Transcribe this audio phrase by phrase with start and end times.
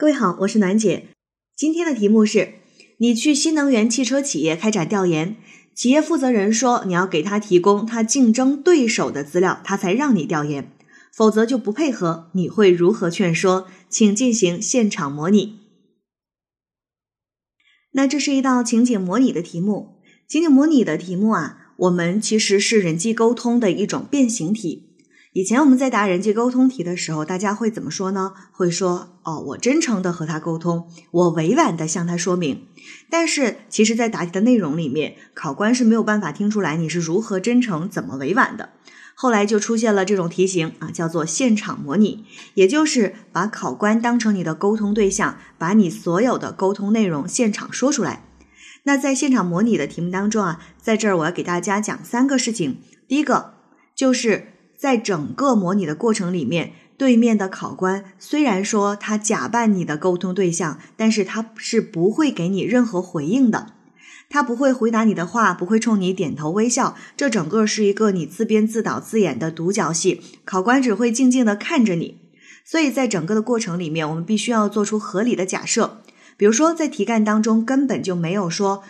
[0.00, 1.08] 各位好，我是暖姐。
[1.54, 2.54] 今天的题目是：
[3.00, 5.36] 你去新能源汽车企业开展调研，
[5.74, 10.72] 企业负责人说你要给他提供他竞争对手的资料，他才让你调研，
[11.12, 12.30] 否则就不配合。
[12.32, 13.66] 你会如何劝说？
[13.90, 15.58] 请进行现场模拟。
[17.90, 20.00] 那这是一道情景模拟的题目。
[20.26, 24.89] 情景模拟的题目啊，我们其实是人际沟通的一种变形题。
[25.32, 28.32] 以前我们在答人际沟通题的时候，大家会怎么说呢？
[28.50, 32.66] 会说哦，我真诚的和他沟通，我委婉的向他说明。
[33.08, 38.70] 但是其实，在答题的内容里面，考官是没有办法听出来你是如何真诚、怎么委婉的。
[39.14, 48.24] 后来就出现了这种题型啊，叫做现场模拟，也就是把考官当成你的沟通对象，把你所有的沟通内容现场说出来。
[48.82, 52.80] 那在现场模拟的题目当中啊，在这儿我要给大家讲三个事情。
[53.06, 53.54] 第一个
[53.94, 54.54] 就是。
[54.80, 63.74] 在整个模拟的过程里面，对面的考官虽然说他假扮你的沟通对象，但是他是不会给你任何回应的，
[64.30, 72.16] 他不会回答你的话，不会冲你点头微笑，这整个是一个你自编自导自演的独角戏，考官只会静静的看着你。
[72.64, 76.00] 所以在整个的过程里面，我们必须要做出合理的假设，
[76.38, 78.82] 比如说在题干当中根本就没有说，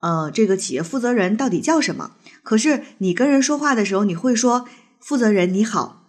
[0.00, 4.64] 呃，这个企业负责人到底叫什么，可是你跟人说话的时候，你会说。
[5.04, 6.08] 负责人你好，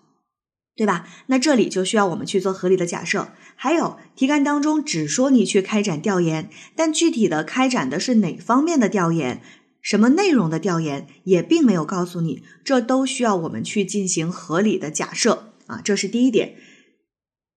[0.74, 1.06] 对吧？
[1.26, 3.28] 那这里就需要我们去做合理的假设。
[3.58, 9.42] 还有题干当中只说你去开展调研，但具体的开展的是哪方面的调研，
[9.82, 12.42] 什么内容的调研，也并没有告诉你。
[12.64, 16.56] 这都需要我们去进行合理的假设啊，这是第一点。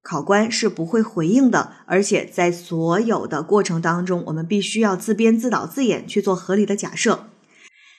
[0.03, 7.29] 考官是不会回应的，而且在所有的过程当中，我们必须要自编自导自演去做合理的假设。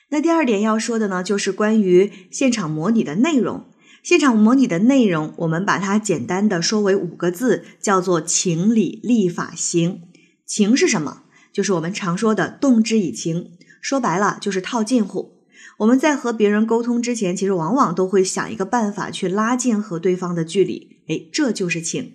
[0.09, 3.65] 那第二点要说的呢，就是关于现场模拟的内容。
[4.01, 10.01] 现场模拟的内容，我们把它简单的说为五个字，叫做情理立法行。
[10.45, 11.23] 情是什么？
[11.51, 13.51] 就是我们常说的动之以情，
[13.81, 15.39] 说白了就是套近乎。
[15.79, 20.97] 我们在和别人沟通之前，其实往往都会想一个办法去拉近和对方的距离。
[21.07, 22.13] 哎，这就是情。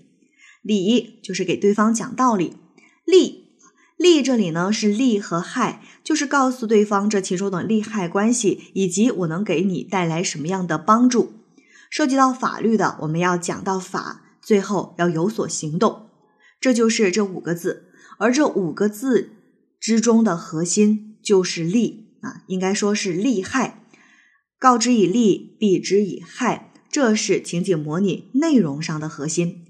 [0.62, 2.54] 理就是给对方讲道理。
[3.04, 3.44] 利。
[3.97, 11.32] 利这里呢是利和害，就是告诉对方这其中的利害关系，以及我能给你带来什么样的帮助。
[11.91, 16.09] 涉及到法律的，我们要讲到法，最后要有所行动。
[16.60, 19.31] 这就是这五个字，而这五个字
[19.78, 23.84] 之中的核心就是利啊，应该说是利害。
[24.59, 29.63] 告之以利，避之以害，这是情景模拟内容上的核心。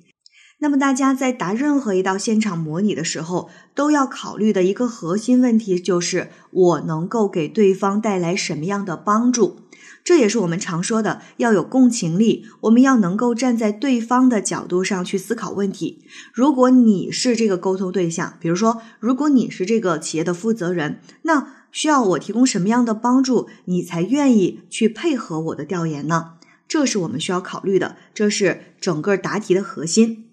[0.64, 9.58] 那么大家在答任何一道现场模拟的时候，都要考虑的一个核心问题就是：我能够给对方带来什么样的帮助？
[10.02, 16.02] 这也是我们常说的要有共情力，我们要能够站在对方的角度上去思考问题。
[16.32, 26.36] 如果你是这个沟通对象，比如说，如果你是这个企业的负责人，那需要我提供什么样的帮助，你才愿意去配合我的调研呢？
[26.66, 30.24] 这是我们需要考虑的，这是整个答题的核心。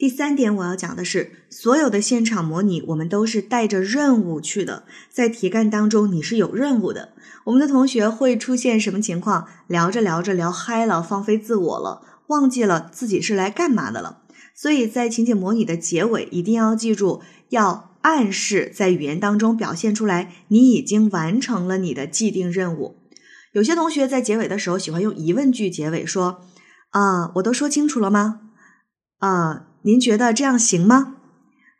[0.00, 4.84] 第三点，我要讲的是，所有的现场模拟，我们都是带着任务去的。
[5.10, 7.10] 在题干当中，你是有任务的。
[7.44, 9.46] 我们的同学会出现什么情况？
[9.66, 14.22] 聊着聊着聊嗨了，放飞自我了，忘记了自己是来干嘛的了。
[14.54, 22.96] 所以在情景模拟的结尾，一定要记住，要暗示在语言当中表现出来，你已经完成了你的既定任务。
[23.52, 26.40] 有些同学在结尾的时候喜欢用疑问句结尾，说
[26.92, 28.40] ：“啊，我都说清楚了吗？”
[29.20, 29.66] 啊。
[29.82, 31.16] 您觉得这样行吗？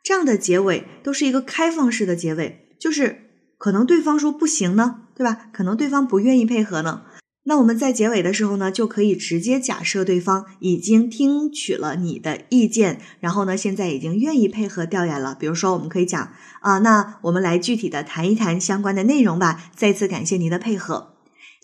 [0.03, 5.49] 这样的结尾都是一个开放式的结尾，就是可能对方说不行呢，对吧？
[5.53, 7.03] 可能对方不愿意配合呢。
[7.43, 15.35] 那我们在结尾的时候呢，就可以直接假设对方已经听取了你的意见，然后呢，现在已经愿意配合调研了。
[15.39, 16.31] 比如说，我们可以讲
[16.61, 19.71] 啊，那我们来具体的谈一谈相关的内容吧。
[19.75, 21.13] 再次感谢您的配合，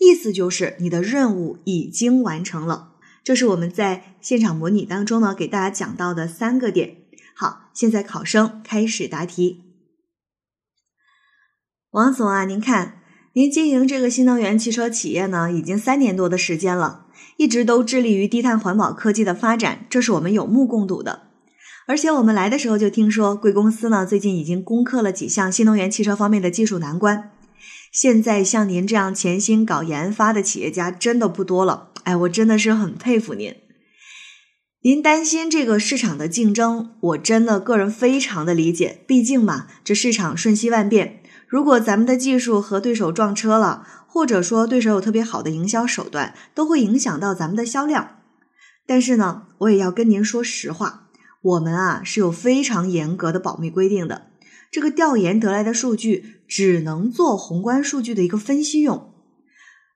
[0.00, 2.94] 意思就是你的任务已经完成了。
[3.28, 6.96] 这是我们在现场模拟当中呢，给大家讲到的三个点。
[7.36, 9.64] 好，现在考生开始答题。
[11.90, 13.02] 王总啊，您看，
[13.34, 17.04] 您经营这个新能源汽车企业呢，已经三年多的时间了，
[17.36, 21.24] 一直都致力于低碳环保科技的发展，这是我们有目共睹的。
[21.86, 27.32] 而且我们来的时候就听说，贵公司呢最近已经攻克了几项新能源汽车方面的技术难关。
[27.92, 31.90] 现在像您这样潜心搞研发的企业家真的不多了。
[32.08, 33.54] 哎，我真的是很佩服您。
[34.80, 39.04] 您担心这个市场的竞争，我真的个人非常的理解。
[39.06, 48.20] 毕竟嘛，这市场瞬息万变，如果咱们的技术和对手撞车了，或者说对手有特别好的营销手段，都会影响到咱们的销量。
[48.86, 51.10] 但是呢，我也要跟您说实话，
[51.42, 54.28] 我们啊是有非常严格的保密规定的。
[54.72, 59.12] 这个调研得来的数据只能做宏观数据的一个分析用。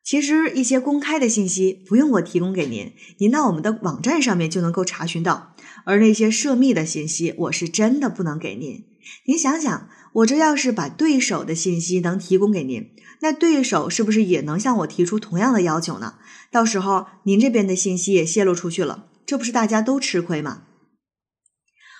[0.04, 5.54] 其实一些公开的信息不用我提供给您，您到我们的网站上面就能够查询到。
[5.84, 8.84] 而那些涉密的信息，我是真的不能给您。
[9.26, 12.90] 您想想，我这要是把对手的信息能提供给您，
[13.20, 16.14] 那对手是不是也能向我提出同样的要求呢？
[16.50, 20.62] 到时候您这边的信息也泄露出去了，这不是大家都吃亏吗？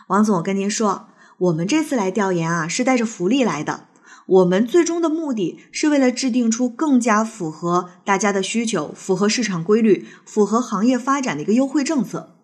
[0.09, 1.09] 王总，我跟您说，
[1.39, 3.89] 我们这次来调研啊，是带着福利来的。
[4.27, 12.37] 我们最终的目的是为了制定出更加符合大家的需求、符合市场规律、符合行业发展的一个优惠政策。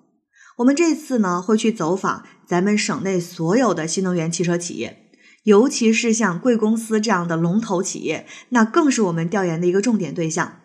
[0.58, 5.08] 我们这次呢会去走访咱们省内所有的新能源汽车企业，
[5.44, 10.60] 尤其是像贵公司这样的龙头企业，那更是我们调研的一个重点对象。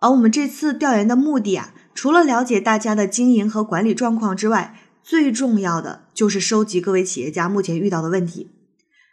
[0.00, 8.50] 而我们这次调研的目的啊，除了了解大家的经营和管理状况之外，最重要的就是收集各位企业家目前遇到的问题，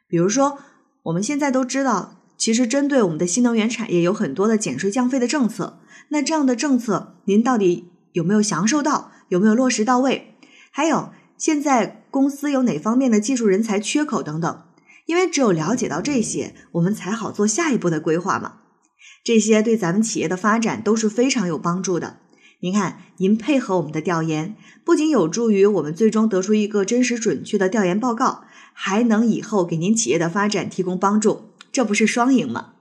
[0.08, 0.58] 比如说。
[1.06, 5.80] 我们现在都知道，其实针对我们的新能源产业有很多的减税降费的政策。
[6.10, 9.12] 那这样的政策，您到底有没有享受到？
[9.30, 10.36] 有没有落实到位？
[10.72, 14.64] 还有，现在公司有哪方面的技术人才缺口等等？
[15.06, 18.62] 因为只有了解到这些，我们才好做下一步的规划嘛。
[19.24, 22.18] 这些对咱们企业的发展都是非常有帮助的。
[22.62, 28.45] 您看，您配合我们的调研，不仅有助于我们最终得出一个真实准确的调研报告。
[28.78, 32.74] 还能以后给您企业的发展提供帮助，这不是双赢吗？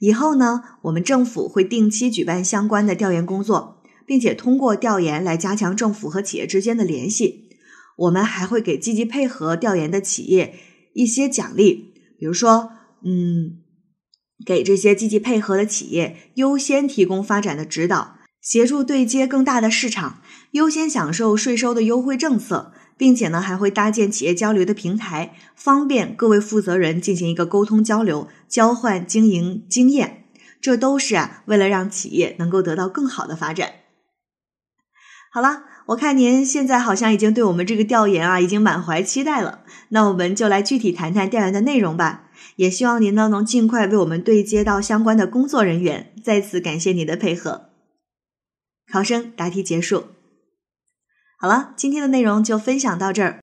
[0.00, 7.50] 以后呢，我们政府会定期举办相关的调研工作，并且通过调研来加强政府和企业之间的联系。
[7.98, 10.58] 我们还会给积极配合调研的企业
[10.94, 12.72] 一些奖励，比如说，
[13.04, 13.60] 嗯，
[14.44, 20.22] 给这些积极配合的企业优先提供发展的指导，协助对接更大的市场，
[20.52, 22.72] 优先享受税收的优惠政策。
[23.00, 30.24] 并且呢，还会搭建企业交流的平台，方便各位负责人进行一个沟通交流、交换经营经验。
[30.60, 33.72] 这都是啊，为了让企业能够得到更好的发展。
[35.32, 39.60] 好了，我看您现在好像已经对我们这个调研啊，已经满怀期待了。
[39.88, 42.28] 那我们就来具体谈谈调研的内容吧。
[42.56, 46.12] 也希望您呢能尽快为我们对接到相关的工作人员。
[46.22, 47.70] 再次感谢您的配合。
[48.92, 50.19] 考生答题结束。
[51.42, 53.38] 好了，今天的内容就分享到这儿。